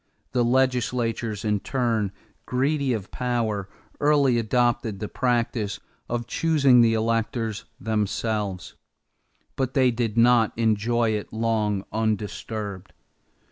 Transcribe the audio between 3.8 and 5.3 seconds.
early adopted the